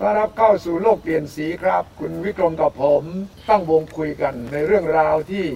[0.00, 3.04] ต้อนรับเข้าสู่โลกเปลี่ยนสีครับ คุณวิกรมกับผม
[3.48, 5.46] ตั้งวงคุยกันในเรื่องราวที่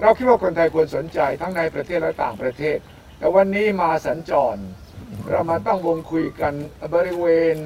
[0.00, 2.78] เราคิดว่าคนไทยควรสนใจทั้งในประเทศและต่างประเทศ
[3.18, 4.56] แต่วันนี้มาสัญจร
[5.30, 6.52] เรามาตั้งวงคุยกัน
[6.94, 7.56] บริเวณ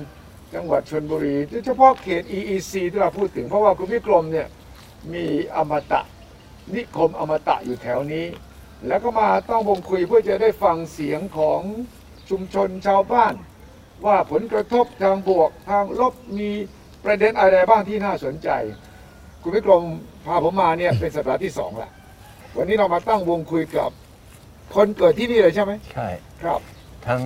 [0.55, 4.49] จังหวัดชนบุรีโดยเฉพาะเขต EEC ที่เราพูดถึงเพราะว่าคุณวิกรมเนี่ย
[5.13, 5.25] มี
[5.57, 6.03] อมตะ
[6.75, 8.27] นิคมอมตะอยู่แถวนี้
[8.87, 11.61] แล้วก็มาต้องวงคุยเพื่อจะได้ฟังเสียงของ
[12.31, 13.35] ชุมชนชาวบ้าน
[14.07, 16.51] ว่าผลกระทบทางบวกทางลบมี
[17.05, 18.49] ประเด็นอะไรบ้างที่น่าสนใจ
[19.43, 19.83] คุณวิกรม
[20.27, 21.91] พาผมมาเนี่ยเป็นสัปดาห์ที่สองละ
[22.57, 23.91] วันนี้เรามาตั้งวงคุยกับ
[24.75, 26.09] คนเกิดที่นี่เลยใช่ไหมใช่
[26.43, 26.61] ครับ
[27.09, 27.23] ทั้ง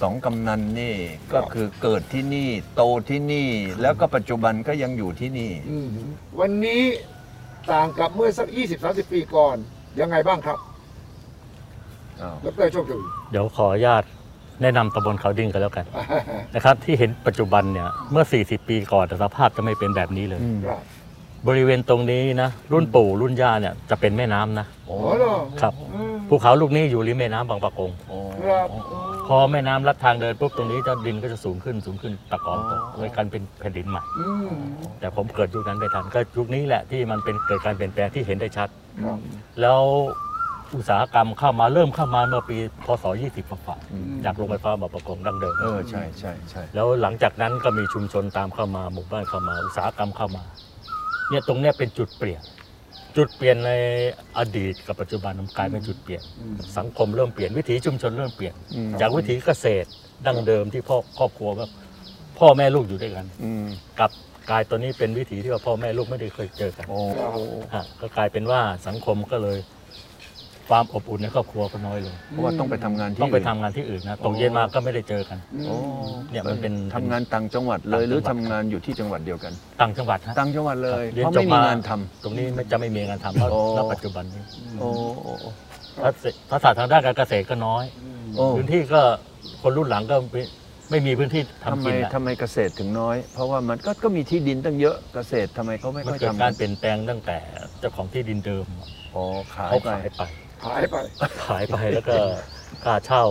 [0.00, 0.94] สองกำนันนี่
[1.32, 3.48] ก็ครับคือเกิดที่นี่โตที่นี่
[3.82, 5.88] แล้วก็ปัจจุบันก็ยังอยู่ที่นี่อืม
[6.40, 6.82] วันนี้
[7.72, 8.48] ต่างกับเมื่อสัก
[8.80, 9.56] 20-30 ปีก่อน
[10.00, 10.58] ยังไงบ้างครับ
[12.20, 12.98] อ้าวดรโชคดี
[13.30, 14.04] เดี๋ยวขออนุญาต
[14.62, 15.84] แนะนำตำบลเขาดินกันแล้วกัน
[16.54, 20.80] นะครับ ที่เห็นปัจจุบันเนี่ยเมื่อ 40 ปีก่อนสภาพจะไม่เป็นแบบนี้เลย อืมครับ
[21.48, 28.68] บริเวณตรงนี้นะรุ่นปู่รุ่นย่าเนี่ยจะเป็นแม่น้ำนะโอ้อ๋อเหรอครับอืมภูเขาลูกนี้อยู่ริมแม่น้ำบางปะกง โอ้ครับ
[29.28, 34.48] พอแม่น้ำลัดทางเดินปุ๊บตรงนี้จะดินก็จะสูงขึ้นสูงขึ้นตะกอนตกเลยกันเป็นแผ่นดินใหม่ อืม
[35.00, 38.68] แต่ผมเกิดยุคนั้นไม่ทันก็ยุคนี้แหละที่มันเป็นเกิดการเปลี่ยนแปลงที่เห็นได้ชัด
[39.04, 39.18] ครับ
[39.60, 39.80] แล้ว
[40.76, 50.42] อุตสาหกรรมเข้ามาเริ่มเข้ามาเมื่อปีพศ 20ฝ่าอืมๆจากโรงไฟฟ้าบางปะกงดั้งเดิม เออใช่ใช่ใช่แล้วหลังจากนั้นก็มีชุมชนตามเข้ามาหมู่บ้านเข้ามา อุตสาหกรรมเข้ามา
[51.28, 52.42] เนี่ยตรงเนี้ยเป็นจุดเปลี่ยน
[53.16, 53.72] จุดเปลี่ยนใน
[54.38, 59.88] อดีตกับปัจจุบันมันกลายเป็นจุดเปลี่ยนอืมสังคมเริ่มเปลี่ยนวิถีชุมชนเริ่มเปลี่ยนอืมจากวิถีเกษตร
[60.26, 61.68] ดั้งเดิมที่พ่อครอบครัวว่า
[62.38, 63.66] พ่อแม่ลูกอยู่ด้วยกันอืม
[63.98, 64.10] กลับ
[64.50, 67.00] กลายตอนนี้เป็นวิถีที่ว่าพ่อแม่ลูกไม่ได้เคยเจอกัน โอ้
[67.74, 69.58] ฮะก็กลายเป็นว่าสังคมก็เลย
[70.68, 75.76] ความอบอุ่นในครอบครัวก็น้อยลง เพราะว่าต้องไปทำงานที่ต้องไปนทำงานที่อื่นนะตกเย็นมาก็ไม่ได้เจอกัน โอ้
[76.30, 84.42] เนี่ยมันเป็นทำงานต่างจังหวัดเลย หรือต่างจังหวัดทำงานอยู่ที่จังหวัดเดียวกัน ต่างจังหวัดฮะ ต่างจังหวัดเลยเรียนเพราะจบไม่มีมางงานทำ ตรงนี้ไม่จะไม่มีงานทำเพราะโอ้ ณปัจจุบันนี้
[84.78, 84.88] โอ้
[85.22, 85.50] โอ้โอ้
[86.04, 87.84] ทักษะทักษะทางด้านการเกษตรก็น้อย
[88.36, 89.00] โอ้พื้นที่ก็
[89.62, 90.42] คนรุ่นหลังก็ไม่
[90.90, 97.38] ไม่มีพื้นที่ทำทำไมกินอะทำไมเกษตรถึงน้อย เพราะว่ามันก็ก็มีที่ดินตั้งเยอะเกษตรทำไมเขาไม่มันค่อยเกิดทำการเปลี่ยนแปลงตั้งแต่
[97.80, 98.64] เจ้าของที่ดินเดิม
[99.14, 99.24] อ๋อ
[99.54, 100.22] ขายเขาไปขายไป
[100.66, 100.96] หายไป
[101.46, 102.16] ขายไปแล้วก็
[102.84, 103.24] ค่าเช่า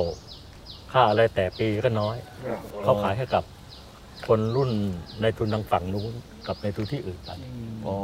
[0.91, 2.17] ค่าอะไรแต่ปีก็น้อย
[2.47, 3.43] ครับเขาขายให้กับ
[4.27, 4.71] คนรุ่น
[5.21, 6.13] ในทุนทางฝั่งนู้น
[6.47, 7.31] กับในทุนที่อื่นไป
[7.85, 7.95] อ๋อ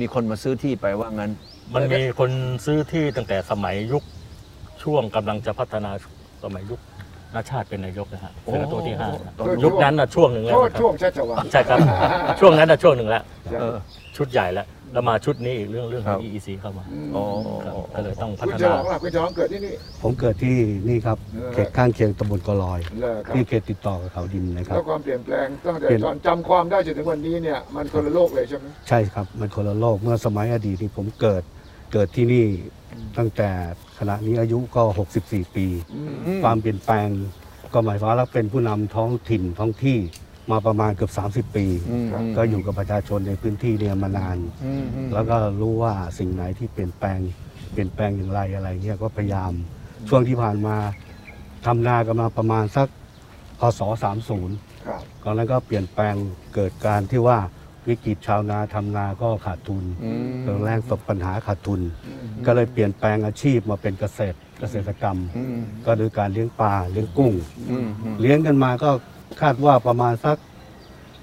[0.00, 1.30] มีคนมาซื้อที่ไปว่างั้น
[1.74, 2.30] มันมีคน
[2.66, 4.02] ซื้อที่ตั้งแต่สมัยยุค
[4.82, 5.90] ช่วงกำลังจะพัฒนา
[6.44, 6.80] สมัยยุค
[7.34, 11.78] นาชาติเป็นนายกนะฮะโอ้เป็นตัวที่ห้านะตอนยุคนั้นนะช่วงหนึ่งแล้วโทษนะครับช่วงชัชวาลใช่ครับ
[12.40, 13.22] ช่วงนั้นนะช่วงหนึ่งแล้ว
[13.60, 13.76] เออ
[14.16, 16.84] ชุดใหญ่แล้ว แล้วมาชุดนี้อีกเรื่องเรื่องขครัอง บ EEC เข้ามา
[17.16, 17.24] อ๋อ
[17.64, 20.56] ครับก็เลยต้องพัคุณฒฉนาลองล่ะคุณฉลองเกิดที่นี่ ผมเกิดที่
[20.88, 31.42] นี่ครับ เออ เขตข้างเคียงตำบลกอลอยเลยครับที่เขตติดต่อกับเขาดินนะครับ แล้วความเปลี่ยนแปลงตั้งแต่เปลี่ยน ตอนจำความได้จนถึงวันนี้เนี่ยมันคนละโลกเลยใช่ไหมใช่ครับ มันคนละโลกเมื่อสมัยอดีตที่ผมเกิด
[31.92, 32.44] เกิดที่นี่
[33.18, 33.50] ตั้งแต่
[33.98, 34.82] ขณะนี้อายุก็
[35.20, 37.08] 64 ปี อืมอืมความเปลี่ยนแปลง
[37.74, 39.98] ก็หมายความว่าเป็นผู้นำท้องถิ่นท้องที่
[40.50, 42.06] มาประมาณเกือบ30 ปีอืม
[42.36, 47.18] ก็อยู่กับประชาชนในพื้นที่เนี่ยมานานอืมอืมแล้วก็รู้ว่าสิ่งไหนที่เปลี่ยนแปลง
[47.72, 49.52] เปลี่ยนแปลงอย่างไรอะไรเงี้ยก็พยายาม
[50.08, 50.76] ช่วงที่ผ่านมา
[51.66, 52.88] ทำนากันมาประมาณสัก
[53.60, 53.80] พศ
[54.34, 56.14] 30ครับตอนนั้นก็เปลี่ยนแปลง
[56.54, 57.38] เกิดการที่ว่า
[57.88, 67.32] วิกฤตชาวนาทำนาก็ขาดทุนอืมตอนแรกประสบปัญหาขาดทุนอืมก็เลยเปลี่ยนแปลงอาชีพมาเป็นเกษตรเกษตรกรรมอืมก็โดยการเลี้ยงปลาเลี้ยงกุ้ง
[67.70, 68.90] อืมอืมเลี้ยงกันมาก็
[69.40, 70.36] คาดว่าประมาณสัก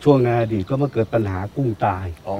[0.04, 2.36] ช่วงในอดีตก็มาเกิดปัญหากุ้งตายอ๋อ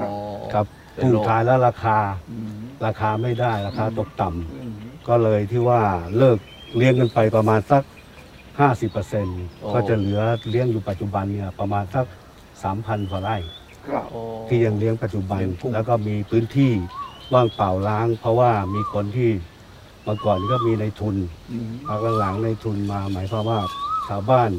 [0.52, 1.98] ครับเป็นกุ้งโรค ตายแล้วราคา
[2.30, 2.52] อืม
[2.86, 4.74] ราคาไม่ได้ราคาตกต่ำอืม
[5.08, 5.82] ก็เลยที่ว่า
[6.18, 6.38] เลิก
[6.76, 7.82] เลี้ยงกันไปประมาณสัก
[8.58, 10.20] 50%ก็จะเหลือ
[10.50, 12.06] เลี้ยงอยู่ปัจจุบันเนี่ยประมาณสัก
[12.58, 13.36] 3,000กว่าไร่
[13.86, 16.72] ครับอ๋อที่ยังเลี้ยงปัจจุบัน เลี้ยงกุ้ง แล้วก็มีพื้นที่
[17.34, 19.30] ว่างเปล่าล้าง เพราะว่ามีคนที่
[20.04, 21.16] เมื่อก่อนก็มีในทุน
[21.50, 23.60] อืมพักหลังในทุนมาหมายความว่า
[24.08, 24.50] ชาวบ้าน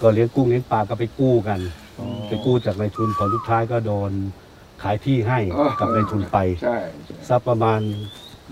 [0.00, 1.60] ก็เลี้ยงกุ้งเลี้ยงปลาก็ไปกู้กัน
[1.98, 4.10] อ๋อไปกู้จากในทุนผลสุดท้ายก็โดน
[4.82, 5.38] ขายที่ให้
[5.80, 6.76] กับในทุนไปใช่
[7.28, 7.80] สักประมาณ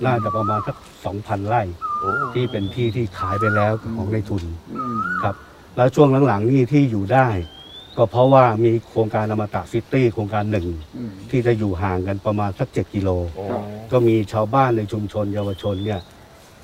[0.05, 1.63] น่าจะประมาณสักสองพันไร่
[2.01, 5.35] โอ้ที่เป็นที่ที่ขายไปแล้วของในทุนอืมครับ
[5.77, 7.29] แล้วช่วงหลังๆนี่ที่อยู่ได้
[7.97, 10.67] ก็เพราะว่ามีโครงการอมตะซิตี้โครงการหนึ่ง
[10.97, 13.45] อืมที่จะอยู่ห่างกันประมาณสักเจ็ดกิโลโอ้
[13.93, 16.01] ก็มีชาวบ้านในชุมชนเยาวชนเนี่ย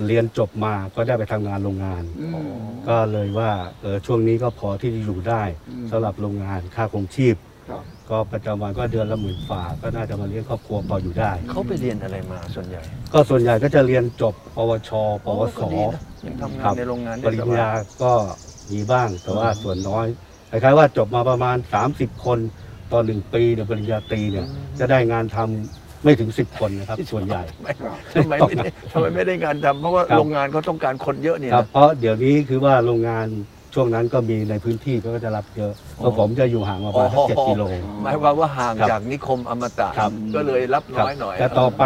[0.06, 2.50] เรียนจบมาก็ได้ไปทำงานโรงงานอืม
[2.88, 3.50] ก็เลยว่า
[3.80, 7.36] เออช่วงนี้ก็พอที่จะอยู่ได้อืมสำหรับโรงงานค่าคงชีพ
[7.68, 14.90] ครับก็ประจำวันก็เดือนละหมื่นฝ่าก็น่าจะมาเลี้ยงครอบครัวพออยู่ได้ เขาไปเรียนอะไรมาส่วนใหญ่ก็ส่วนใหญ่ก็จะเรียนจบ ปวช
[15.24, 17.68] ปวส ก็ดีนะยังทำครังานบ ในโรงงานได้ปริญญา
[18.02, 18.12] ก็
[18.72, 20.06] มีบ้างแต่ว่าส่วนน้อย
[20.50, 21.56] คล้ายๆว่าจบมาประมาณ
[21.90, 22.38] 30 คน
[22.92, 24.46] ต่อหนึ่งปีเนี่ยปริญญาตรีเนี่ย
[24.78, 27.42] จะได้งานทำ ไม่ถึง10คนนะครับส่วนใหญ่
[27.82, 33.26] ครับทำไมไม่ได้ทำไมไม่ได้งานทำเพราะว่าครับโรงงานเขาต้องการคนเยอะเนี่ยครับนะเพราะเดี๋ยวนี้คือว่าโรงงาน
[33.74, 37.62] ช่วงนั้นก็มีในพื้นที่ก็จะรับเยอะเพราะผมจะอยู่ห่างประมาณสักเจ็ดกิโล
[38.02, 41.82] หมายความว่าห่างครับจากนิคมอมตะครับก็เลยรับครับน้อยหน่อย แต่ต่อไป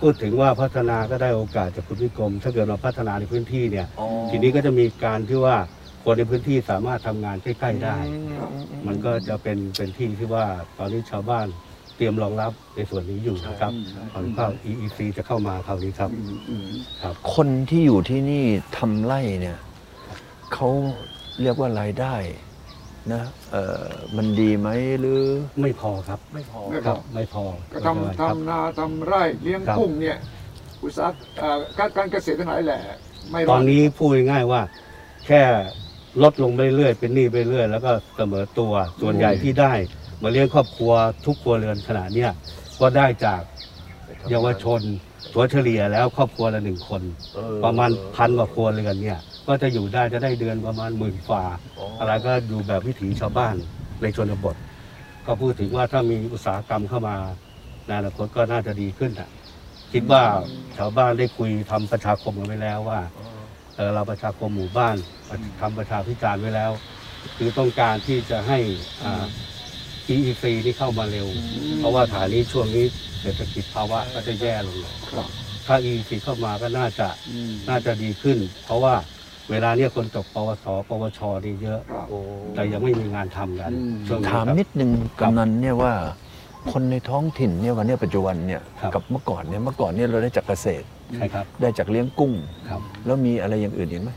[0.00, 5.56] พูดถึงว่าพัฒนาก็ได้โอกาสจากคุณวิกรม ถ้าเกิดเราพัฒนาในพื้นที่เนี่ยอ๋อทีนี้ก็จะมีการที่ว่า
[6.04, 10.44] คนในพื้นที่สามารถทำงานใกล้ๆได้อืมอือืมันก็จะเป็นเป็นที่ที่ว่า
[10.78, 16.64] ตอนนี้ชาวบ้านเตรียมรองรับในส่วนนี้อยู่นะครับใช่ตอนเข้า EEC จะเข้ามาคราวนี้ครับอืมอืม
[17.02, 18.44] ครับ คนที่อยู่ที่นี่
[18.78, 19.58] ทำไร่เนี่ย
[20.52, 20.68] เขา
[21.42, 22.14] เรียกว่ารายได้
[23.12, 23.84] นะเออ
[24.16, 24.68] มันดีไหม
[25.00, 25.20] หรือ
[25.60, 30.16] ไม่พอครับ ไม่พอไม่ครับไม่พอก็ครับทำทำนาทำไร่เลี้ยงครับกุ้งเนี่ย
[30.84, 32.80] อุตสาหเอ่อการการเกษตรทั้งหลายแหละ
[33.30, 34.60] ไม่รตออดนนี้พูดง่ายๆว่า
[35.26, 35.42] แค่
[36.22, 39.72] ลดลงไปเรื่อยเป็นหนี้ไปเรื่อยแล้วก็เสมอตัวส่วนใหญ่ที่ได้
[40.22, 40.92] มาเลี้ยงครอบครัว
[41.26, 42.30] ทุกครัวเรือนขนาดเนี้ย
[42.80, 43.40] ก็ได้จาก
[44.30, 44.80] เยาวชน
[45.34, 47.02] ตัวเฉลี่ยแล้วครอบครัวละหนึ่งคน
[47.34, 51.44] เออประมาณพันกว่าครัวเรือนเนี่ย ก็จะอยู่ได้จะได้เดือนประมาณหมื่นฝ่า
[51.78, 53.54] อ๋อออะไรก็ดูแบบวิถีชาวบ้าน
[54.02, 54.56] ในชนบท
[55.26, 57.16] ก็พูดถึงว่าถ้ามีอุตสาหกรรมเข้ามา
[57.86, 59.30] ในอนาคตก็น่าจะดีขึ้นอะ
[59.92, 60.22] คิดว่า
[60.76, 63.00] ชาวบ้านได้คุยทำประชาคมกันไว้แล้วว่า
[63.76, 64.96] เออเราประชาคมหมู่บ้าน
[65.60, 66.70] ทำประชาพิจารณ์ไว้แล้ว
[67.36, 68.58] คือต้องการที่จะให้
[70.10, 71.26] อ่า EEC นี่เข้ามาเร็ว
[71.78, 72.86] เพราะว่าฐานนี้ช่วงนี้
[73.20, 75.28] เศรษฐกิจภาวะก็จะแย่ลงเลยครับ
[75.66, 78.94] ถ้า EEC เข้ามาก็น่าจะอืมน่าจะดีขึ้น เพราะว่า
[79.50, 82.18] เวลาเนี้ยคนจบปวส ปวชนี่เยอะครับโอ้
[82.54, 85.92] แต่ยังไม่มีงานทำกันอืมช่วงนี้ถามครับ นิดนึงครับกำนันเนี่ยว่า
[86.72, 92.32] คนในท้องถิ่นเนี่ยวันเนี้ยปัจจุบันเนี่ยครับ กับเมื่อก่อนเนี่ยเมื่อก่อนเนี่ยเราได้จากเกษตร ใช่ครับได้จากเลี้ยงกุ้ง
[92.68, 94.10] ครับ แล้วมีอะไรอย่างอื่นอีกไหม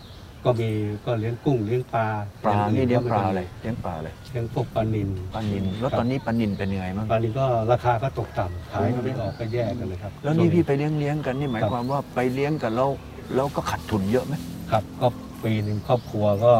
[0.45, 0.69] ก็มี
[1.05, 2.05] ก็เลี้ยงกุ้งเลี้ยงปลา
[2.45, 12.89] ปลาออื่นี่เลี้ยงปลาก็ม่อะไรเลี้ยงปลาอะไรเลี้ยงพวกปลานิลปลานินแล้วครับตอนนี้ปลานินเป็นยังไงบ้างปลานิลก็ราคาก็ตกต่ำขายก็ไม่ออกก็แย่กันเลยครับ แล้วนี่พี่ไปเลี้ยงเลี้ยงกันนี่หมายความว่าไปเลี้ยงกันแล้ว
[13.35, 14.33] แล้วก็ขาดทุนเยอะไหม
[14.71, 15.07] ครับก็
[15.43, 16.53] ปีหนึ่งครอบครัวก็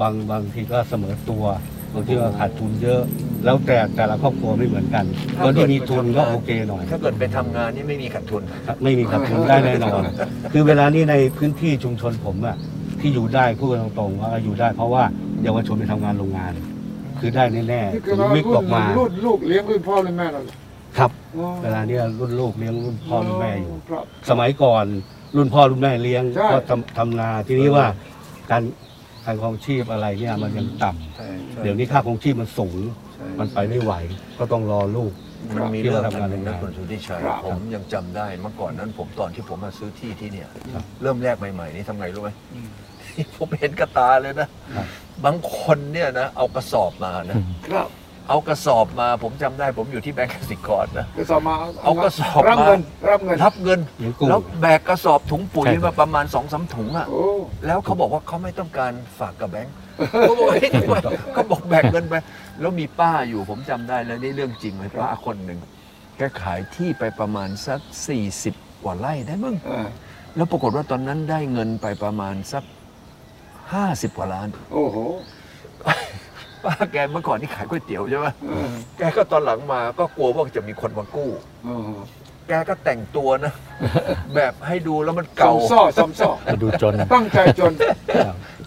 [0.00, 1.44] บางบางทีก็เสมอตัว
[1.94, 3.00] บางทีก็ขาดทุนเยอะ
[3.44, 5.04] แล้วแต่แต่ละครอบครัวไม่เหมือนกัน
[5.44, 10.02] คนที่มีทุนก็โอเคหน่อย ถ้าเกิดไปทำงานนี่ไม่มีขาดทุนครับไม่มีขาดทุนได้แน่นอน
[10.52, 12.56] คือเวลานี้ในพื้นที่ชุมชนผมอะ
[13.06, 15.02] ที่อยู่ได้พูดกันตรงๆว่าอยู่ได้เพราะว่า
[15.42, 16.52] เยาวชนไปทำงานโรงงาน
[17.20, 20.40] คือได้แน่นี่ๆคือถึงว่าวิกรุ่อนอกมารุ่นลูกเลี้ยงรุ่นพ่อรุ่นแม่เรา
[20.98, 24.84] ครับอ๋อเวลาเนี้ยรุ่นลูกเลี้ยงรุ่นพ่อรุ่นแม่อยู่ครับสมัยก่อน
[25.36, 27.86] รุ่นพ่อรุ่นแม่เลี้ยงใช่ก็ทำทำนาทีนี้ว่า
[28.50, 28.62] การ
[29.26, 32.76] การครองชีพอะไรเนี่ยมันยังต่ำเดี๋ยวนี้ค่าครองชีพมันสูง
[33.38, 33.92] มันไปไม่ไหว
[34.38, 35.12] ก็ต้องรอลูก
[35.56, 42.30] มันมีที่เรื่องเราทำงานหนึ่งโรงนะงานคุณสุทธิชัยครับผมยังจำได้เมื่อก่อนนั้นผมตอนที่ผมมาซื้อที่ที่เนี่ยครับเริ่มแรกใหม่ๆนี่ทำไงรู้ไหม
[43.36, 44.86] ผมเห็นกระตาเลยนะครับ
[45.24, 47.36] บางคนเนี่ยนะ เอากระสอบมานะ
[47.68, 47.88] ครับ
[48.28, 51.54] เอากระสอบมาผมจำได้ผมอยู่ที่แบงก์กสิกรนะกระสอบมา
[51.84, 52.80] เอากระสอบรับมาเงิน
[53.10, 57.24] รับเงินรับเงินเลี้ยงกุ้งแล้วแบกกระสอบถุงปุ๋ยใช่ครับมาประมาณสองสามถุงอะโอ้
[57.66, 59.74] แล้วเขาบอกว่าเขาไม่ต้องการฝากกับแบงก์
[60.20, 60.96] เขาบอกเฮ้ยทำไม
[61.34, 62.14] เขาบอกแบกเงินไป
[62.60, 65.58] แล้วมีป้าอยู่ผมจำได้แล้วนี่เรื่องจริงเลยป้าคนหนึ่ง
[66.16, 67.80] แกขายที่ไปประมาณสัก
[68.32, 69.88] 40กว่าไร่ได้มึงอ่า
[70.36, 72.64] แล้วปรากฏว่าตอนนั้นได้เงินไปประมาณสัก
[73.74, 74.96] 50 กว่าล้าน โอ้โห
[76.64, 81.30] ป้าแกเมื่อก่อนนี่ขายก๋วยเตี๋ยวใช่ไหมเออแกก็ตอนหลังมาก็กลัวว่าจะมีคนมากู้
[81.64, 82.00] เออ
[82.48, 83.52] แกก็แต่งตัวนะ
[84.34, 87.72] แบบให้ดูแล้วมันสอเก่ามซ่อสอมซ่อมาดูจน ตั้งใจจน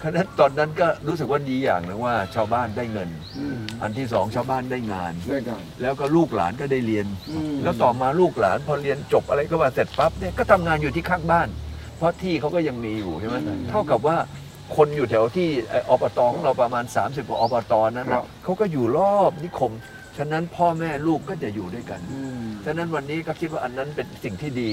[0.01, 11.47] ฉะนั้นตอนนั้นก็รู้สึกว่าดีอย่างหนึงว่า ชาวบ้านได้เงิน อืมอันที่สองชาวบ้านได้งานได้กันแล้วก็ลูกหลานก็ได้เรียนอืมแล้วต่อมาลูกหลานพอเรียนจบอะไรก็มาเสร็จปั๊บเนี่ยก็ทำงานอยู่ที่ข้างบ้าน
[11.97, 13.37] เพราะที่เขาก็ยังมีอยู่ใช่ไหม
[13.69, 14.17] เท่ากับว่า
[14.75, 19.71] คนอยู่แถวที่เอ่ออบตของเราประมาณ 30กว่าอบตนั้นครันะบเขาก็อยู่รอบนิคม
[20.17, 24.69] ฉะนั้นพ่อแม่ลูกก็จะอยู่ด้วยกันอืมฉะนั้นวันนี้ก็คิดว่าอันนั้นเป็นสิ่งที่ดี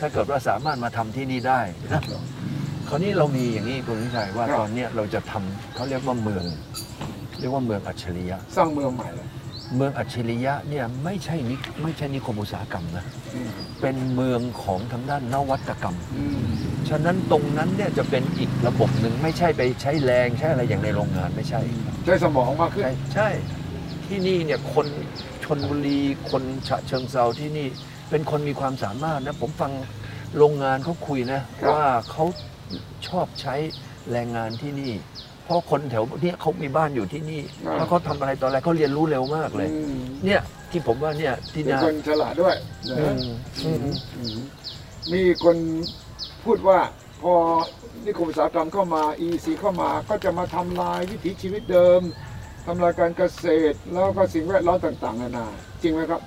[0.00, 1.60] ถ้าเกิดว่าสามารถมาทำที่นี่ได้
[1.92, 2.02] นะ
[2.88, 6.44] คราวนี้เรามีอย่างนี้คุณวิชัยว่าครับตอนเนี้ยเราจะทำเขาเรียกว่าเมือง
[7.40, 9.28] เรียกว่าเมืองอัจฉริยะ สร้างเมืองใหม่เลย
[9.76, 13.50] เมืองอัจฉริยะเนี่ยไม่ใช่นิไม่ใช่นิคมอุตสาหกรรมนะอืม
[13.80, 16.40] เป็นเมืองของทางด้านนวัตกรรมอืม
[16.88, 21.60] ฉะนั้นตรงนั้นเนี่ยจะเป็นอีกระบบหนึ่งไม่ใช่ไปใช้แรงใช้อะไรอย่างในโรงงานไม่ใช่
[22.04, 23.28] ใช้สมองมากขึ้น ใช่ใช่
[24.06, 24.86] ที่นี่เนี่ยคน
[25.44, 26.00] ชนบุรี
[26.30, 27.66] คนฉะเชิงเซาที่นี่
[28.10, 29.72] เป็นคนมีความสามารถนะผมฟัง
[30.36, 32.24] โรงงานเขาคุยนะครับว่าเขา
[33.06, 33.54] ชอบใช้
[34.12, 34.92] แรงงานที่นี่
[35.26, 37.40] เพ ราะคนแถวเนี้เขามีบ้านอยู่ที่นี่
[37.76, 40.40] แล้วเขาทำอะไรตอนอะไรเขาเรียนรู้เร็วมากเลย อืมเนี่ย
[40.70, 42.54] ที่ผมว่าเนี่ยที่เป็นนาคนฉลาดด้วย
[42.90, 43.18] นะอืม
[43.64, 43.78] อืม
[44.16, 44.38] อืม
[45.12, 45.56] มีคน
[46.44, 46.78] พูดว่า
[47.22, 47.34] พอ
[48.06, 52.00] นิคมอุตสาหกรรมเข้ามา EC เข้ามาก็จะมาทำลายวิถีชีวิตเดิม
[52.66, 55.46] ทำลายการเกษตร แล้วก็สิ่งแวดล้อมต่าง ๆ นานา
[55.82, 56.20] จริงไหมครับ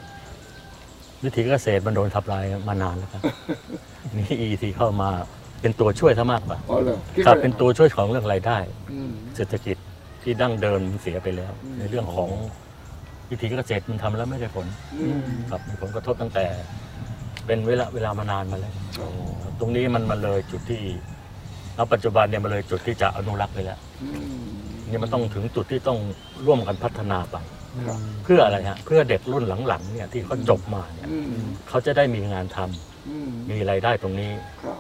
[1.23, 3.21] วิธีเกษตรมันโดนทับลายมานานแล้วครับ
[4.17, 5.09] นี่อีทีเข้ามา
[5.63, 8.57] เป็นตัวช่วยซะมากกว่าอ๋อเลยคิดครับว่า เป็นตัวช่วยของเรื่องรายได้
[8.93, 9.77] อืมเศรษฐกิจ
[10.23, 12.29] ที่ดั้งเดิมมันเสียไปแล้ว อืม ในเรื่องของ
[13.29, 14.67] วิธีเกษตรมันทำแล้วไม่ได้ผล
[15.01, 16.45] อืม ครับมีผลกระทบตั้งแต่
[17.45, 18.73] เป็นเวลาเวลามานานมาแล้ว
[19.59, 20.81] ตรงนี้มันมาเลยจุดที่
[21.77, 24.07] ณปัจจุบันเนี่ยมาเลยจุดที่จะอนุรักษ์ไปแล้วอื
[24.41, 24.45] ม
[24.89, 25.99] นี่มันต้องถึงจุดที่ต้อง
[26.45, 27.35] ร่วมกันพัฒนาไป
[27.87, 34.31] ครับ เพื่ออะไรฮะเพื่อเด็กรุ่นหลังๆเนี่ยที่เขาจบมาเนี่ยอืมเขาจะได้มีงานทำอืมมีรายได้ตรงนี้
[34.63, 34.79] ครับ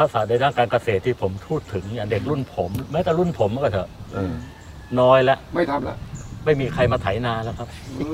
[0.00, 4.34] ถ้าศาสตร์ในด้านการเกษตรที่ผมพูดถึงเนี่ยเด็กรุ่นผม แม้แต่รุ่นผมก็เถอะเออ
[5.00, 5.96] น้อยแล้วไม่ทำละ
[6.44, 8.06] ไม่มีใครมาไถนาแล้วครับอื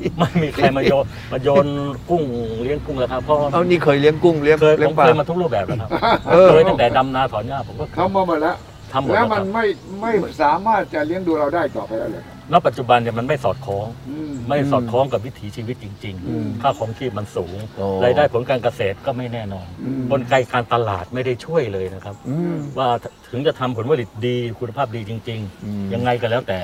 [0.00, 1.66] มไม่มีใครมาโยนมาโยน
[2.10, 2.24] กุ้ง
[2.62, 5.90] เลี้ยงกุ้งแล้วครับเพราะว่าเอานี่เคยเลี้ยงกุ้งเลี้ยงเคยเลี้ผยงมปลาเคยมาทุกรูปแบบแล้วครับ
[6.30, 8.56] เออเคยตั้งแต่ดำนาถอนหญ้าผมก็ทำมาหมดแล้ว
[8.92, 9.66] ทำหมดแล้แล้ววคมัรันบไม่
[10.00, 22.88] ไม่สามารถจะเลี้ยงดูเราได้ต่อไปแล้วเลยครับ ณปัจจุบันเนี่ยมันไม่สอดคล้องอืมไม่สอดคล้องกับวิถีชีวิตจริงอืมๆค่าของชีพมันสูงโอ้รายได้ผลการเกษตรก็ไม่แน่นอนอืมกลไกการตลาดไม่ได้ช่วยเลยนะครับอืมว่า
[23.30, 26.58] ถึงจะทำผลผลิตดีคุณภาพดีจริงอืมๆยังไงก็แล้วแต่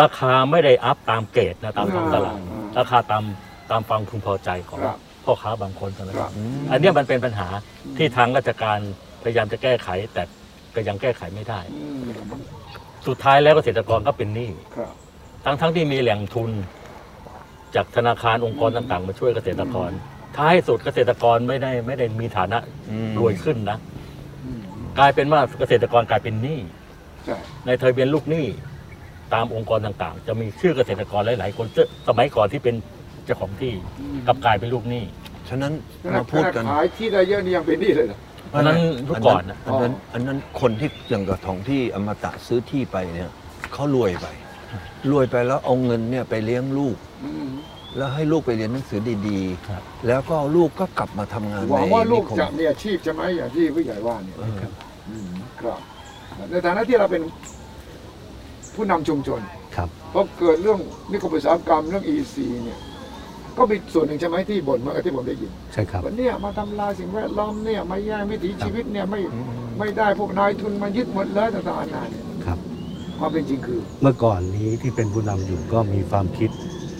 [0.00, 3.24] ราคาไม่ได้อัพตามเกรดนะตามท้องตลาดอ่าราคาตาม
[3.70, 6.32] ตามความพึงพอใจของครับพ่อค้าบางคนเท่านั้นครับ
[6.70, 7.48] อันเนี้ยมันเป็นปัญหา
[7.96, 8.78] ที่ทางราชการ
[9.22, 10.22] พยายามจะแก้ไขแต่
[10.74, 12.04] ก็ยังแก้ไขไม่ได้อืม
[13.08, 14.92] สุดท้ายแล้วเกษตรกรก็เป็นหนี้ครับ
[15.44, 16.50] ทั้งทั้งที่มีแหล่งทุน
[17.74, 19.90] จากธนาคารองค์กรต่างๆ มาช่วยเกษตรกร
[20.36, 22.58] ท้ายสุดเกษตรกรไม่ได้ไม่ได้มีฐานะ
[22.90, 23.78] อืมรวยขึ้นนะ
[24.44, 24.60] อืม
[24.98, 26.60] กลายเป็นว่าเกษตรกรกลายเป็นหนี้
[27.24, 27.36] ใช่
[27.66, 28.46] ในทะเบียนลูกหนี้
[29.34, 32.74] ตามองค์กรต่างๆ จะมีชื่อเกษตรกรหลายๆคนซึ่งสมัยก่อนที่เป็น
[33.24, 35.04] เจ้าของที่อืมกลับกลายเป็นลูกหนี้
[35.48, 35.72] ฉะนั้น
[36.04, 38.18] ขนามาดพูดกันขายที่ได้เยอะนี่ยังเป็นหนี้เลยเหรอ
[38.56, 43.30] เพราะฉะนั้นเมื่อก่อนนะอันนั้นอันนั้นคนที่อย่างกับของที่อมตะซื้อที่ไปเนี่ย
[43.72, 44.26] เขารวยไป
[45.10, 47.48] รวยไปแล้วเอาเงินเนี่ยไปเลี้ยงลูกอืม
[47.96, 54.60] แล้วให้ลูกไปเรียนหนังสือดีครับๆแล้วก็ลูกก็กลับมาทำงานหวังว่าลูกในนิคมจะมีอาชีพใช่ไหมอย่างที่ผู้ใหญ่ว่าเนี่ยเออ
[55.08, 55.30] อืม
[55.62, 55.80] ครับ
[56.50, 57.22] ในฐานะที่เราเป็น
[58.74, 59.40] ผู้นำชุมชน
[59.76, 60.80] ครับพอเกิดเรื่อง
[61.12, 62.78] นิคมอุตสาหกรรมเรื่อง EC เนี่ย
[63.58, 69.20] ก็มีส่วนหนึ่งใช่ไหมที่บ่นเมื่อกี้ที่ผมได้ยินใช่ครับว่าเนี่ยมาทำลายสิ่งแวดล้อมเนี่ยมาแย่งวิถีชีวิตเนี่ยไม่
[69.78, 72.58] ไม่ได้พวกนายทุนมายึดหมดเลยต่างๆนานาเนี่ยครับ
[73.18, 76.50] ความเป็นจริงคือ เมื่อก่อนนี้ที่เป็นผู้นำอยู่ก็มีความคิด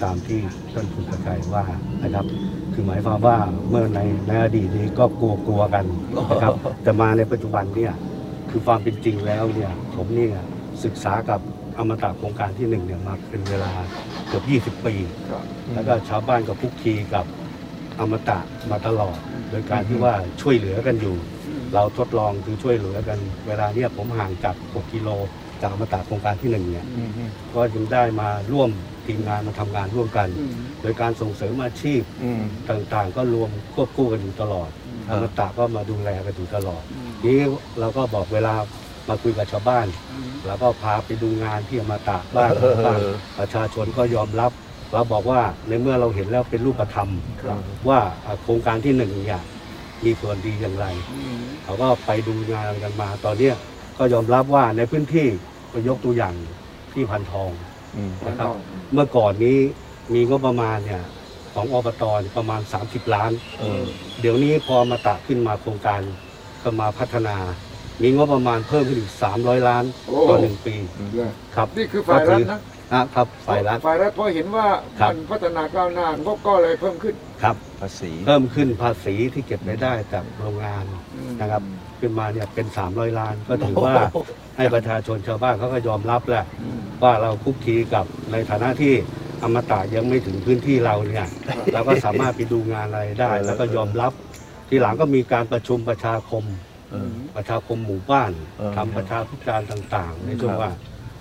[0.02, 0.40] ตามที่
[0.74, 1.64] ท่านผู้ประกายว่า
[2.02, 2.26] นะครับ
[2.72, 3.36] คือหมายความว่า
[3.70, 5.84] เมื่อในในอดีตนี้ก็กลัวกลัวๆกัน
[6.30, 7.92] นะครับ แต่มาในปัจจุบันเนี่ย
[8.50, 10.36] คือความเป็นจริงแล้วเนี่ยผมเนี่ย
[10.84, 11.40] ศึกษากับ
[11.78, 13.72] อมตะโครงการที่หนึ่งเนี่ยมาเป็นเวลา
[14.15, 14.94] เกือบ20 ปี
[15.30, 17.24] ครับแล้วก็ชาวบ้านก็คุกคีกับ
[18.00, 18.38] อมตะ
[18.70, 19.18] มาตลอด
[19.50, 21.16] โดยการที่ว่าช่วยเหลือกันอยู่
[21.74, 25.08] เราทดลองคือช่วยเหลือกัน เวลาเนี้ยผมห่างจาก 6 กิโล
[25.60, 27.10] จากอมตะโครงการที่หนึ่งเนี่ยอืม
[27.54, 28.70] ก็จึงได้มาร่วม
[29.06, 30.52] ทีมงานมาทำงานร่วมกันอืม
[30.82, 34.70] โดยการส่งเสริมอาชีพอืมต่างๆ ก็รวมควบคู่กันอยู่ตลอด
[35.08, 37.40] ครัอบมตะก็มาดูแลกันอยู่ตลอดอืมนี้
[37.80, 38.54] เราก็บอกเวลา
[39.08, 42.98] มาคุยกับชาวบ้านอืมเราก็พาไปดูงานที่อมตะบ้างเออบ้าง
[43.38, 44.50] ประชาชนก็ยอมรับ
[44.92, 47.10] เราบอกว่าในเมื่อเราเห็นแล้วเป็นรูปธรรม
[47.42, 47.58] ครับ
[47.88, 49.42] ว่าอ่าโครงการที่หนึ่งเนี่ย
[50.04, 53.54] มีส่วนดีอย่างไรอืมเขาก็ไปดูงานกันมาตอนเนี้ย
[53.98, 55.28] ก็ยอมรับว่าในพื้นที่
[55.72, 56.34] ก็ยกตัวอย่าง
[56.92, 57.50] ที่พันทอง
[57.96, 58.48] อืมนะครับ
[58.92, 59.58] เมื่อก่อนนี้
[60.14, 61.02] มีงบประมาณเนี่ย
[61.54, 63.82] ของอบตเนี่ยประมาณ 30 ล้านเออ
[64.20, 66.00] เดี๋ยวนี้พอมาตะขึ้นมาโครงการ
[66.62, 67.36] ก็มาพัฒนา
[68.02, 70.74] มีงบประมาณเพิ่มขึ้นอีก 300 ล้านโอ้ต่อหนึ่งปี
[71.16, 72.60] เลยครับนี่คือฝ่ายรัฐนะ
[72.92, 74.66] นะครับฝ่ายรัฐฝ่ายรัฐพอเห็นว่า
[75.00, 80.84] ครับมันพัฒนาก้าวหน้างบก็เลยเพิ่มขึ้นครับภาษีเพิ่มขึ้นภาษีที่เก็บรายได้จากโรงงาน
[81.14, 81.62] อืมนะครับ
[82.00, 83.94] ขึ้นมาเนี่ยเป็น 300 ล้าน ก็ถือว่า
[84.56, 88.94] ให้ประชาชนชาวบ้านเขาก็ยอมรับแหละอืมว่าเราคุกคีกับในฐานะที่
[89.42, 91.26] อมตะยังไม่ถึงพื้นที่เราเนี่ย
[91.74, 94.12] เราก็สามารถไปดูงานอะไรได้ แล้วก็ยอมรับ
[94.68, 96.75] ทีหลังก็มีการประชุมประชาคมเออ
[97.36, 100.70] ประชาคมหมู่บ้านเออทำประชาพิจารณ์ต่าง ๆ ในช่วงครับว่า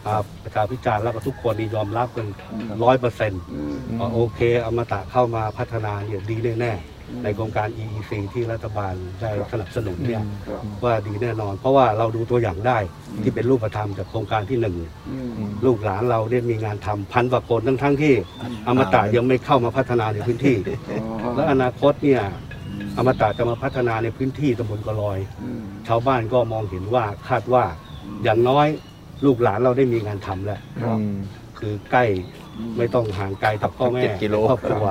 [0.07, 2.27] อ่าประชาพิจารณ์แล้วก็ทุกคนนี่ยอมรับกัน
[2.83, 3.75] ร้อยเปอร์เซ็นต์อืม
[4.13, 12.77] โอเคอมตะเข้ามาพัฒนาเนี่ยดีแน่ๆในโครงการ EEC ที่รัฐบาลได้สนับสนุนเนี่ยครับว่าดีแน่นอน เพราะว่าเราดูตัวอย่างได้
[13.23, 14.75] ที่เป็นรูปธรรมจากโครงการที่หนึ่ง
[15.09, 18.13] อืมอืมลูกหลานเราได้มีงานทำพันกว่าคนทั้งทั้งๆที่
[18.67, 20.57] อมตะยังไม่เข้ามาพัฒนาในพื้นที่
[20.89, 22.21] อ๋อและอนาคตเนี่ย
[22.97, 27.63] อมตะจะมาพัฒนาในพื้นที่ตำบลกะลอยอืมชาวบ้านก็มองเห็นว่าคาดว่า
[28.23, 28.67] อย่างน้อย
[29.25, 31.15] ลูกหลานเราได้มีงานทำแล้ว ครับอืม
[31.59, 32.05] คือใกล้
[32.77, 34.85] ไม่ต้องห่างไกลจากพ่อแม่เจ็ดกิโลครอบครัว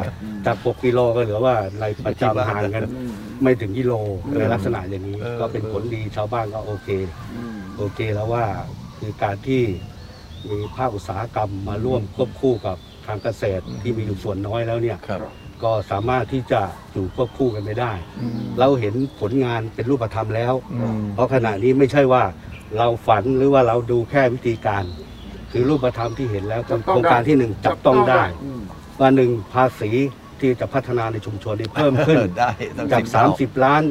[0.46, 3.10] จาก6กิโลก็เหลือว่าในประจำห่างกันอืม
[3.42, 3.92] ไม่ถึงกิโล
[4.24, 6.88] อืมในลักษณะอย่างนี้ เออ ก็เป็นผลดีชาวบ้านก็โอเค
[7.36, 8.44] อืมโอเคแล้วว่า
[8.98, 9.62] คือการที่
[10.50, 12.76] มีภาคอุตสาหกรรมมาร่วมควบคู่กับ
[13.06, 15.20] ทางเกษตรที่มีอยู่ส่วนน้อยแล้วเนี่ย ครับ
[15.64, 16.60] ก็สามารถที่จะ
[16.92, 17.92] อยู่ควบคู่กันไม่ได้
[18.60, 22.22] เราเห็นผลงานเป็นรูปธรรมแล้วอืมเพราะขณะนี้ไม่ใช่ว่า
[22.78, 24.84] เราฝันหรือว่าเราดูแค่วิธีการ
[25.52, 28.60] คือรูปธรรมที่เห็นแล้วจับโคต้องรงการได้ที่หนึ่งจับต้องได้อืม
[29.00, 29.90] ว่าหนึ่งภาษี
[30.40, 33.82] ที่จะพัฒนาในชุมชนนี้เพิ่มขึ้นได้ตั้งจากสิบเท่า30 ล้าน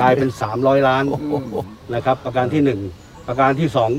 [0.00, 1.54] กลายเป็น 300 ล้านโอ้โห
[1.94, 2.80] นะครับ ประการที่หนึ่ง
[3.28, 3.90] ประการที่สอง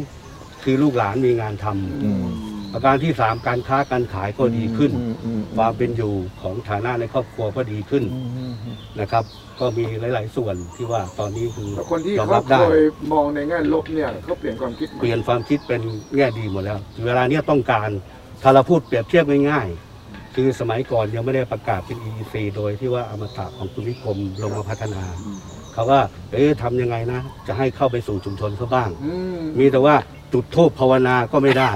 [0.63, 2.25] คือลูกหลานมีงานทำอืม
[2.73, 9.23] ประการที่สามการค้าการขายก็ดีขึ้นอืมอืมความเป็นอยู่ของฐานะในครอบครัวก็ดีขึ้นอืมอืมอืมนะครับ
[9.59, 15.81] ก็มีหลาย ๆ ส่วนที่ว่าตอนนี้คือแล้วคนที่ยอมเขารับได้เคยมองในแง่ลบเนี่ยเขาเปลี่ยนความคิดใหม่เปลี่ยนความคิดเป็น
[16.15, 17.89] แง่ดีหมดแล้ว เวลาเนี้ยต้องการ
[18.43, 25.03] ถ้าเราพูดเปรียบเทียบง่ายๆคือสมัยก่อนยังไม่ได้ประกาศเป็น EEC โดยที่ว่าอมตะของคุณวิคมลงมาพัฒนา
[25.73, 26.01] เขาว่า
[26.31, 29.95] เอ๊ะทำยังไงนะ จะให้เข้าไปสู่ชุมชนเขาบ้างอืมมีแต่ว่า
[30.33, 31.69] จุดทูปภาวนาก็ไม่ได้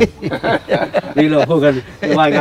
[1.17, 1.73] นี่เราพูดกัน
[2.17, 2.39] ว่าไง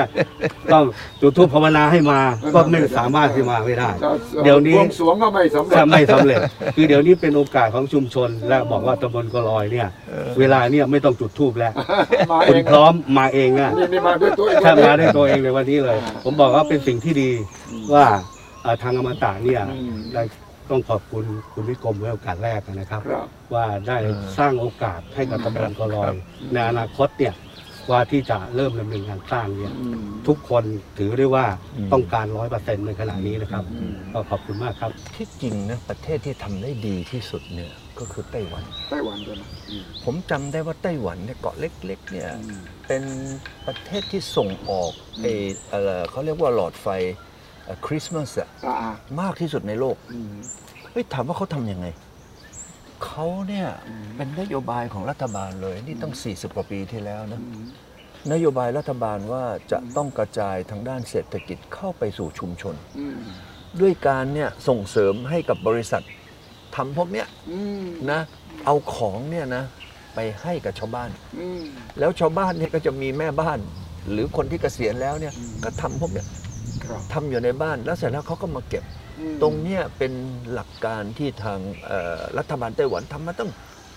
[0.73, 0.85] ต้อง
[1.21, 2.21] จุดทูปภาวนาให้มา
[2.55, 6.39] ก็ไม่สามารถที่มาไม่ได้จะเดี๋ยวนี้บวงสรวงก็ไม่สำเร็จถ้าไม่สำเร็จ
[6.77, 9.89] คือเดี๋ยวนี้เป็นโอกาสของชุมชน และบอกว่าตำบลกอลอยเนี่ย
[10.39, 11.73] เวลาเนี่ยไม่ต้องจุดทูบแล้ว
[12.33, 17.31] มาเอคุณงพร้อมมาเองอะนี่นี่มาด้วยตัวเองถ้ามาด้วยตัวเองในวันนี้เลย ผมบอกว่าเป็นสิ่งที่ดี
[17.95, 18.05] ว่า
[18.63, 20.23] เอ่อทางอมตะเนี่ยอืมได้
[20.71, 23.97] ต้องขอบคุณคุณวิกรมไว้โอกาสแรกนะครับครับ ว่าได้
[24.39, 26.15] สร้างโอกาสให้กับตำบลกอลอย
[26.53, 27.35] ในอนาคตเนี่ย
[27.91, 30.65] ว่าที่จะเริ่มดำเนินงานสร้างเนี่ยอืมทุกคน
[30.99, 31.47] ถือได้ว่า
[31.77, 43.03] อืมต้องการร้อยเปอร์เซ็นต์ในขณะนี้นะครับอืมก็ขอบคุณมากครับ ที่จริงนะประเทศที่ทำได้ดีที่สุดเนี่ยก็คือไต้หวัน ไต้หวันด้วยนะอืมผมจำได้ว่าไต้หวันเนี่ยเกาะเล็กๆเนี่ยอืมเป็น
[43.67, 44.93] ประเทศที่ส่งออก
[45.23, 45.33] ไอ้
[45.71, 46.89] เอ่อเขาเรียกว่าหลอดไฟ
[47.87, 50.35] คริสต์มาสอะอ่ามากที่สุดในโลกอืม
[50.93, 51.87] เฮ้ยถามว่าเขาทำยังไง
[53.05, 57.67] เขาเนี่ยอืมเป็นนโยบายของรัฐบาลเลย นี่ต้อง 40กว่าปีที่แล้วนะอืม
[58.33, 63.19] นโยบายรัฐบาลว่าจะต้องกระจายทางด้านเศรษฐกิจเข้าไปสู่ชุมชนอืม
[63.81, 66.03] ด้วยการเนี่ยส่งเสริมให้กับบริษัท
[66.77, 68.21] ทำพวกเนี้ยอืมนะ
[68.67, 69.65] เอาของเนี่ยนะ
[70.15, 71.63] ไปให้กับชาวบ้านอืม
[71.99, 73.59] แล้วชาวบ้านเนี่ยก็จะมีแม่บ้าน
[74.11, 76.41] หรือคนที่เกษียณแล้วเนี่ยอืมก็ทำพวกเนี้ยครับ
[77.13, 78.85] ทำอยู่ในบ้านแล้วเสร็จแล้วเขาก็มาเก็บ
[79.21, 80.13] อืมตรงเนี้ยเป็น
[80.53, 83.51] หลักการที่ทางเอ่อรัฐบาลไต้หวันทำมาตั้ง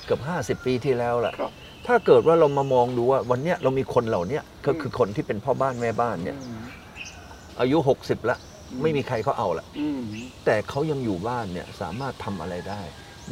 [0.05, 1.51] เกือบ 50 ปีที่แล้วแหละครับ
[1.88, 6.60] ถ้าเกิดว่าเรามามองดูว่าวันเนี้ยเรามีคนเหล่าเนี้ยก็คือคนที่เป็นพ่อบ้านแม่บ้านเนี่ยอืม
[7.60, 8.38] อายุ 60 ละ
[8.71, 10.01] อืมไม่มีใครเขาเอาละอืม
[10.45, 12.82] แต่เขายังอยู่บ้านเนี่ยสามารถทำอะไรได้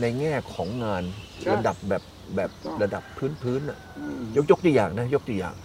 [0.01, 1.03] ในแง่ของงาน
[1.41, 2.03] ใช่ระดับแบบ
[2.35, 5.55] แบบถูกต้องระดับพื้นพื้นๆน่ะอืมยกยกตัวอย่างนะ ยกตัวอย่าง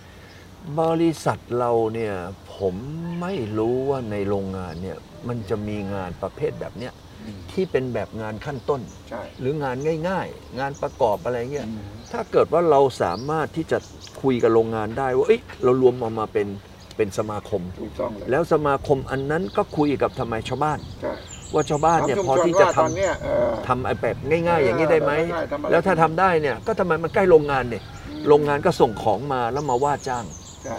[0.80, 2.14] บริษัทเราเนี่ย
[2.56, 2.74] ผม
[3.20, 4.98] ไม่รู้ว่าในโรงงานเนี่ย
[5.28, 9.76] มันจะมีงานประเภทแบบเนี้ยอืมที่เป็นแบบงานขั้นต้นใช่หรืองาน
[10.08, 11.80] ง่าย ๆ งานประกอบอะไรเงี้ยอืม
[12.12, 13.78] ถ้าเกิดว่าเราสามารถที่จะ
[14.22, 16.48] คุยกับโรงงานได้ว่าเอ้ยเรารวมมามาเป็น
[16.96, 21.12] เป็นสมาคมถูกต้องเลยแล้วสมาคมอันนั้นก็คุยกับทำไมชาวบ้านใช่
[21.54, 30.24] ว่าชาวบ้านเนี่ยถมพอชุมชที่จะว่าทำตอนเนี้ยเอ่อทำไอ้แบบง่าย ๆ อย่างนี้ได้ไหมเออง่ายๆทำอะไรแล้วถ้าทำได้เนี่ยก็ทำไมมันใกล้โรงงานเนี่ยอืมโรงงานก็ส่งของมาแล้วมาว่าจ้าง
[30.64, 30.78] ใช่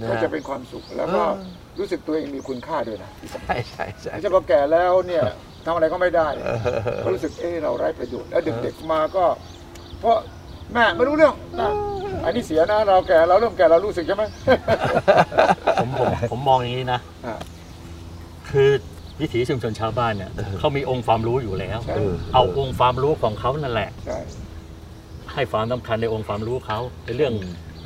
[0.00, 5.22] นะก็ฮะจะเป็นความสุขแล้วก็เออรู้สึกตัวเองมีคุณค่าด้วยนะที่สำคัญใช่ใช่ใช่ไม่ใช่พอแก่แล้วเนี่ย
[5.64, 6.28] ทำอะไรก็ไม่ได้
[7.04, 9.24] ก็รู้สึกเออเราไร้ประโยชน์แล้วเด็กๆมาก็
[10.00, 10.16] เพราะ
[10.72, 11.72] แม่ไม่รู้เรื่องนะ
[12.24, 14.24] อันนี้เสียนะเราแก่เราเริ่มแก่เรารู้สึกใช่ไหม
[15.82, 17.36] ผมผมผมมองอย่างนี้นะอ่า
[18.50, 18.70] คือ
[19.20, 24.18] วิถีชุมชนชาวบ้านเนี่ยเขามีองค์ความรู้อยู่แล้วใช่เออเอาองค์ความรู้ของเขานั่นแหละใช่
[25.32, 27.32] ให้ความสำคัญในองค์ความรู้เขาในเรื่อง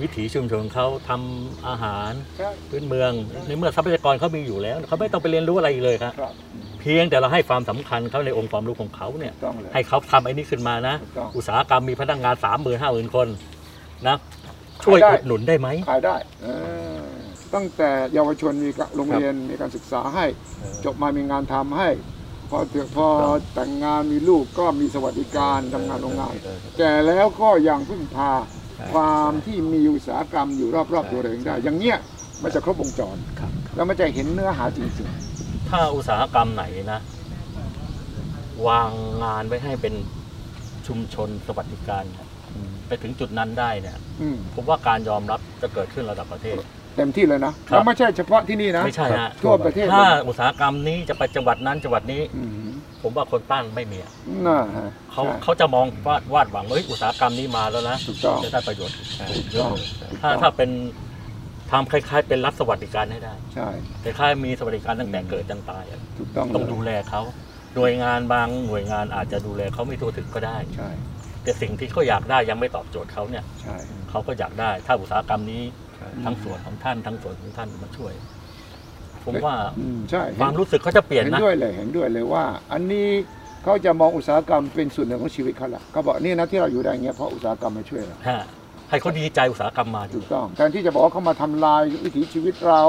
[0.02, 3.10] วิถีชุมชนเขาทำอาหารใช่พื้นเมือง
[3.46, 6.34] ในเมื่อทรัพยากรเขามีอยู่แล้วเขาไม่ต้องไปเรียนรู้อะไรอีกเลยครับครับ
[6.80, 13.28] เพียงแต่เราให้ความสำคัญเขาในองค์ความรู้ของเขาเนี่ยต้องเลยให้เขาทำไอ้นี้ขึ้นมานะถูกต้องอุตสาหกรรมมีพนักงานสามหมื่นห้าหมื่นคน
[14.08, 14.16] นะ
[14.84, 16.46] ช่วยขายได้อุดหนุนได้ไหมขายได้เอ
[16.98, 17.00] อ
[17.54, 20.24] ตั้งแต่เยาวชนมีโรงเรียนมีการศึกษาให้
[20.84, 21.90] จบมามีงานทำให้
[22.50, 23.08] พอถึงพอ
[23.54, 26.34] แต่งงานมีลูกก็มีสวัสดิการทำงานโรงงาน
[26.78, 28.30] แก่แล้วก็ยังพึ่งพา
[28.92, 31.98] ความที่มีอุตสาหกรรมอยู่รอบๆตัวเราเองได้ อย่างเงี้ย
[32.42, 35.08] มันจะครบวงจรครับแล้วมันจะเห็นเนื้อหาจริง
[35.68, 37.00] ถ้าอุตสาหกรรมไหนนะ
[38.68, 38.90] วาง
[39.22, 39.94] งานไว้ให้เป็น
[40.86, 42.26] ชุมชนสวัสดิการเนี่ย
[42.86, 46.56] ไปถึงจุดนั้นได้เนี่ยๆอืมผมว่าการยอมรับจะเกิดขึ้นระดับประเทศ
[46.96, 52.69] เต็มที่เลยนะครับแล้วไม่ใช่เฉพาะที่นี่นะไม่ใช่ฮะทั่วประเทศถ้าเลยอุตสาหกรรมนี้จะไปจังหวัดนั้นจังหวัดนี้อืม
[53.02, 54.12] ผมว่าคนตั้งไม่มีอะ
[54.46, 58.94] น่าฮะเขาใช่ เขาจะมองวาดวาดหวังว่าเฮ้ยอุตสาหกรรมนี้มาแล้วนะถูกต้อง จะได้ประโยชน์
[59.36, 60.70] ถูกต้องถูกถ้าต้องถ้าเป็น
[61.70, 63.68] ทำคล้ายๆ เป็นรัฐสวัสดิการให้ได้ใช่
[64.02, 67.22] คล้ายๆมีสวัสดิการตั้งแต่เกิดจนตายอะถูกต้องต้องเลยดูแลเขา
[67.76, 70.90] หน่วยงานบางหน่วยงานอาจจะดูแลเขาไม่ทั่วถึงก็ได้ ใช่
[71.42, 73.76] แต่สิ่งที่เขาอยากได้ยังไม่ตอบโจทย์เขาเนี่ยใช่
[74.10, 75.62] เขาก็อยากได้ ถ้าอุตสาหกรรมนี้
[75.96, 78.12] ใช่ทั้งส่วนของท่านทั้งส่วนของท่านมาช่วย
[79.24, 83.08] ผมว่าอืมใช่ความรู้สึกเขาจะเปลี่ยนเห็นนะด้วยเลยเห็นด้วยเลยว่า อันนี้
[83.64, 88.40] เขาจะมองอุตสาหกรรมเป็นส่วนหนึ่งของชีวิตเขาละเขาบอกนี่นะที่เราอยู่ได้เงี้ยเพราะอุตสาหกรรมมาช่วยเราฮะ
[88.90, 92.82] ให้เขาดีใจอุตสาหกรรมมาดีถูกต้องแทนที่จะบอกว่าเขามาทำลายวิถีชีวิตเรา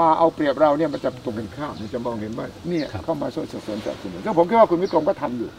[0.00, 5.50] มาเอาเปรียบเราเนี่ยมันจะตรงกันข้ามมันจะมองเห็นว่าเนี่ยครับเข้ามาช่วยสนับสนุนสนับสนุนซึ่งผมคิดว่าคุณวิกรมก็ทำอยู่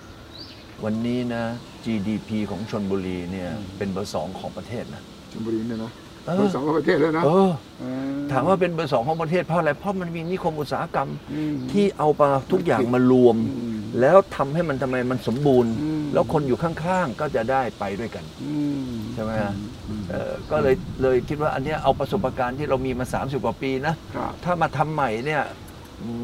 [0.86, 1.44] วันนี้นะ
[1.86, 5.92] GDP ของชนบุรีเนี่ยเป็นเบอร์สองของประเทศนะชลบุรีเนี่ยนะ
[6.26, 18.56] เออเบอร์สองของประเทศแล้วนะเออเออถามว่าเป็นเบอร์สองของประเทศเพราะอะไร เพราะมันมีนิคมอุตสาหกรรมอืมที่เอามาทุกอย่างมารวมอืมแล้วทำให้มันทำไมมันสมบูรณ์อืมแล้วคนอยู่ข้างๆก็จะได้ไปด้วยกันอื
[18.90, 19.54] มใช่ไหมฮะ
[19.90, 25.44] อืมเออก็เลยเลยคิดว่าอันเนี้ยเอาประสบการณ์ที่เรามีมา 30 กว่าปีนะครับถ้ามาทำใหม่เนี่ย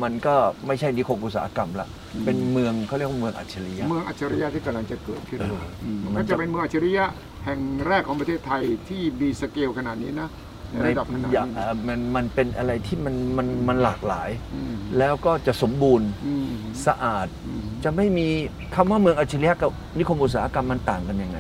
[0.03, 0.35] มันก็
[0.67, 1.87] ไม่ใช่นิคมอุตสาหกรรมละ
[2.25, 7.05] เป็นเมืองเขาเรียกว่าเมืองอัจฉริยะ เมืองอัจฉริยะที่กำลังจะเกิดขึ้นเอออืมมัมันนจะจะเป็นเมืองอัจฉริยะ
[7.45, 10.29] แห่งแรกของประเทศไทยที่มีสเกลขนาดนี้นะ
[10.71, 16.47] ในในระดับขนาดอย่างนี้เอ่อมันมันเป็นอะไรที่มันมันมันหลากหลาย อืมแล้วก็จะสมบูรณ์อืม
[16.87, 18.27] สะอาด อืมจะไม่มี
[18.75, 21.39] คำว่าเมืองอัจฉริยะกับนิคมอุตสาหกรรมมันต่างกันยังไง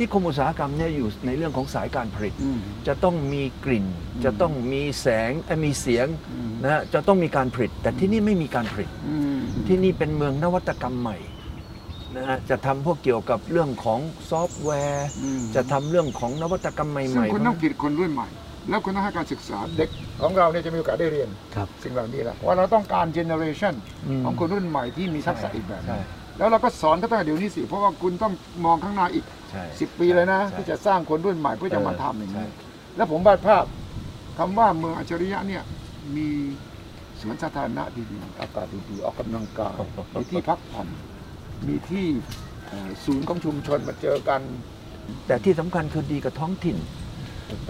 [0.00, 11.18] นิคมอุตสาหกรรมเนี่ยอยู่ในเรื่องของสายการผลิต อืม จะต้องมีกลิ่น อืม จะต้องมีแสงเอ้ยมีเสียงอืมนะฮะจะต้องมีการผลิต แต่ที่นี่ไม่มีการผลิต อืมที่นี่เป็นเมืองนวัตกรรมใหม่
[12.16, 14.00] นะฮะจะทำพวกเกี่ยวกับเรื่องของ
[14.30, 18.28] ซอฟต์แวร์ อืม จะทำเรื่องของนวัตกรรมใหซึ่งม่คุณต้องผลิตคนรุ่นใหม่
[18.68, 23.74] แล้วคุณต้องให้การศึกษาเด็กของเราเนี่ยจะมีโอกาสได้เรียนครับสิ่งเหล่านี้แหละว่าเราต้องการเจเนอเรชัน
[24.20, 26.02] มของคนรุ่นใหม่ที่มีทักษะอีกแบบหนึ่ใช่ง
[26.38, 28.32] แล้วเราก็สอนเขาตั้งแต่เดี๋ยวนี้สิ เพราะว่าคุณต้อง
[28.64, 32.46] มองข้างหน้าอีก ใช่10 ปีเลยนะใช่ ที่จะสร้างคนรุ่นใหม่เพื่อจะมาเออทำอย่างนี้ใช่
[32.96, 33.64] แล้วผมวาดภาพ
[34.38, 35.62] คำว่าเมืองอัจฉริยะเนี่ย
[36.16, 36.28] มี
[37.20, 39.76] สวนสาธารณะดีๆอากาศดีๆออกกำลังกาย
[40.14, 40.88] มีที่พักผ่อน
[41.68, 42.06] มีที่
[42.68, 44.40] เอ่อศูนย์ของชุมชนมาเจอกัน
[45.26, 46.76] แต่ที่สำคัญคือดีกับท้องถิ่น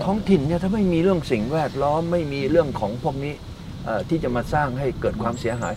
[0.07, 3.35] ท้องถิ่นเนี่ยถ้าไม่มีเรื่องสิ่งแวดล้อมไม่มีเรื่องของพวกนี้
[3.85, 5.75] เอ่อที่จะมาสร้างให้เกิดความเสียหาย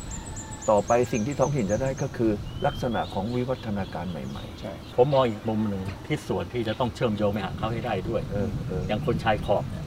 [0.70, 2.32] ต่อไปสิ่งที่ท้องถิ่นจะได้ก็คือ
[2.66, 9.87] ลักษณะของวิวัฒนาการใหม่ใช่ผมมองอีกมุมหนึ่งที่ส่วนที่จะต้องเชื่อมโยงไปหาเขาให้ได้ด้วยๆเออเอออย่างคนชายขอบเนี่ยอ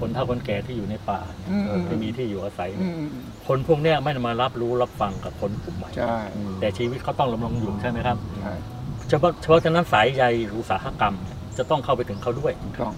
[0.00, 1.20] คนเฒ่าคนแก่ที่อยู่ในป่า
[1.50, 3.10] อืมอืมไม่มีที่อยู่อาศัยอืเนี่ยมอืม
[3.46, 6.16] คนพวกเนี้ยไม่ได้มารับรู้รับฟังกับคนกลุ่มใหม่ใช่
[6.60, 8.54] แต่ชีวิตเขาต้องดำรงอยู่ใช่ไหมครับใช่
[9.08, 10.24] เฉพาะเฉพาะฉะนั้นสายใย
[10.56, 12.94] อุตสาหกรรมเนี่ยจะต้องเข้าไปถึงเขาด้วยถูกต้อง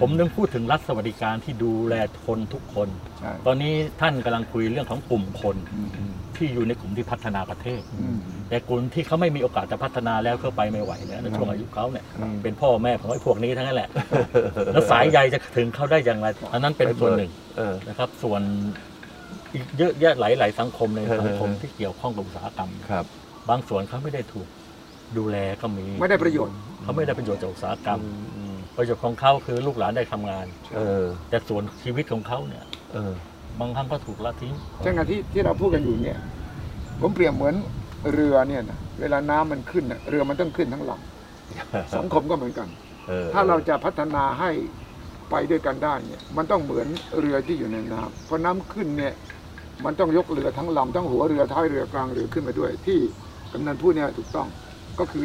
[0.00, 1.94] ผมนึงพูดถึงรัฐสวัสดิการที่ดูแล
[2.26, 13.88] คนทุกคน ใช่ ตอนนี้ท่านกำลังคุยเรื่องของกลุ่มคนอืมอืมที่อยู่ในกลุ่มที่พัฒนาประเทศอืมแต่กลุ่มที่เขาไม่มีโอกาสจะพัฒนาแล้วเขาไปไม่ไหวแล้วในช่วงอายุเขาเนี่ยอืมเป็นพ่อแม่ของไอ้พวกนี้ทั้งนั้นแหละ
[14.72, 18.42] แล้วสายใยจะถึงเขาได้อย่างไรอันนั้นเป็นส่วนหนึ่งเออ นะครับ ส่วน
[19.54, 23.04] อีกเยอะแยะหลาย ๆ สังคมในเออสังคมที่เกี่ยวข้องกับอุตสาหกรรม ครับ
[23.50, 24.48] บางส่วนเขาไม่ได้ถูก
[25.18, 28.00] ดูแลก็มีไม่ได้ประโยชน์ เขาไม่ได้ประโยชน์จากอุตสาหกรรม
[28.36, 28.47] อืม
[28.78, 33.12] ประโยชน์ของเขาคือลูกหลานได้ทำงาน เออ แต่ส่วนชีวิตของเขาเนี่ย เออ
[33.60, 36.18] บางครั้งก็ถูกละทิ้งเช่นกันที่ที่เราพูดกันอยู่เนี่ย
[37.00, 37.54] ผมเปรียบเหมือน
[38.12, 42.68] เรือเนี่ยนะเวลาน้ำมันขึ้นน่ะเรือมันต้องขึ้นทั้งลำสังคมก็เหมือนกัน
[43.10, 44.50] ออถ้าเราจะพัฒนาให้
[45.30, 46.88] ไปด้วยกันได้เนี่ย มันต้องเหมือน
[47.20, 49.14] เรือที่อยู่ในน้ำพอน้ำขึ้นเนี่ย
[49.84, 52.98] มันต้องยกเรือทั้งลำทั้งหัวเรือท้ายเรือกลางเรือขึ้นมาด้วย ที่
[53.52, 54.48] กำนันพูดเนี่ยถูกต้อง
[54.98, 55.24] ก็คือ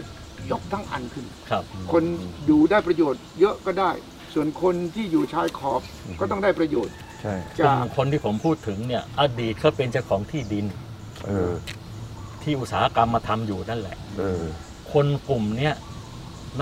[0.51, 2.03] ยกทั้งอันขึ้น ครับ คน
[2.47, 3.91] อยู่ได้ประโยชน์เยอะก็ได้
[4.33, 5.81] ส่วนคนที่อยู่ชายขอบ
[6.19, 10.65] ก็ต้องได้ประโยชน์ใช่กลุ่จากมคนที่ผมพูดถึงเนี่ย อดีตเขาเป็นเจ้าของที่ดิน
[11.27, 11.51] เออ
[12.43, 14.43] ที่อุตสาหกรรมมาทำอยู่นั่นแหละ เออ
[14.93, 15.73] คนกลุ่มเนี้ย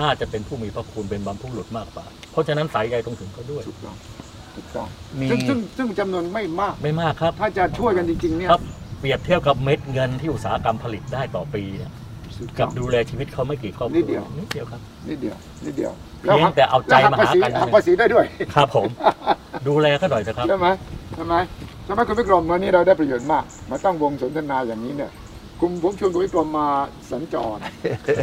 [0.00, 3.96] น่าจะเป็นผู้มีพระคุณเป็นบรรพบุรุษมากกว่า เพราะฉะนั้นสายใยต้องถึงเขาด้วย ถูกต้อง
[4.56, 4.88] ถูกต้อง
[5.20, 8.62] มีซึ่งซึ่งซึ่งจำนวนไม่มาก ไม่มากครับ ถ้าจะช่วยกันจริงๆเนี่ย ครับ
[9.00, 12.01] เปรียบเทียบกับเม็ดเงินที่อุตสาหกรรมผลิตได้ต่อปีเนี่ยถู
[12.58, 18.88] กต้กัอบงดูแลชีวิตเขาไม่กี่ครอบครัวนิดเดียวนิดเดียวครับนิดเดียวนิดเดียวเพียงแต่เอาใจแล้วหัมาภาหาษีกันหักภาษีได้ด้วย ครับผม
[19.68, 20.68] ดูแลเขาหน่อยนะครับใช่ไหม
[21.14, 21.34] ใช่ไหม
[21.84, 25.10] ใช่ไหมคุณวิกรมวันนี้เราได้ประโยชน์มาก มาตั้งวงสนทนาอย่างนี้เนี่ย
[25.64, 26.68] คุณผมชวนคุณวิกรมมา
[27.10, 27.58] สัญจร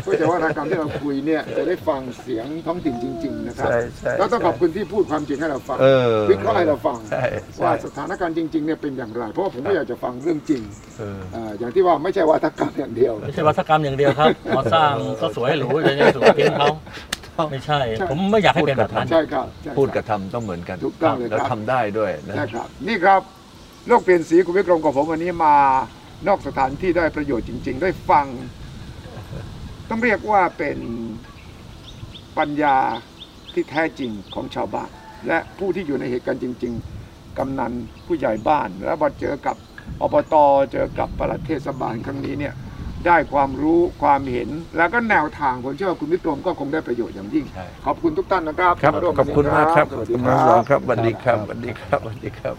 [0.04, 7.24] เพื่อจะว่ารายการที่เราคุยเนี่ยจะได้ฟังเสียงท้องถิ่นจริง ๆ นะครับ ใช่ใช่แล้วต้องขอบคุณที่พูดความจริงให้เราฟังเออวิเคราะห์ให้เราฟังใช่
[7.56, 10.62] ใช่ว่าสถานการณ์จริงๆเนี่ยเป็นอย่างไร เพราะว่าผมก็อยากจะฟังเรื่องจริง
[11.00, 16.70] เออ เอ่ออย่างที่ว่าไม่ใช่วาทกรรมอย่างเดียว ไม่ใช่วัฒกรรมอย่างเดียวครับมาสร้างก็สวยหรูจะยังสวยทิ้งเขา
[17.52, 23.22] ไม่ใช่ ผมไม่อยากให้เป็นแบบนั้น ใช่ครับใช่ครับ พูดกับทำต้องเหมือนกันถูกต้องเลยครับ แล้วทำได้ด้วยนะใช่ครับนี่ครับ
[23.88, 25.56] โลกเปลี่ยนสีคุณวิกรมกับผมวันนี้มา
[26.28, 28.28] นอกสถานที่ได้ประโยชน์จริง ๆ ได้ฟัง
[29.90, 30.78] ต้องเรียกว่าเป็น
[32.38, 32.78] ปัญญา
[33.54, 34.92] ที่แท้จริงของชาวบ้าน
[35.28, 36.74] และผู้ที่อยู่ในเหตุการณ์จริง
[37.06, 37.74] ๆ กำนัน
[38.08, 39.56] ผู้ใหญ่บ้าน แล้วพอเจอกับ
[40.02, 40.36] อบต
[40.74, 42.54] เจอกับปลัดเทศบาลครั้งนี้เนี่ย
[43.06, 52.56] ได้ความรู้ความเห็น แล้วก็แนวทางผมเชื่อว่าคุณวิกรมก็คงได้ประโยชน์อย่างยิ่งใช่ขอบคุณทุกท่านนะครับครับร่วขอบคุณมากครับสวัสคุดีณคน้องรับครับสวัสดีครับสวัสดีครับสวัสดีครับ